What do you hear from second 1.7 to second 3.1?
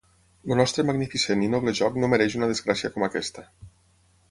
joc no mereix una desgràcia com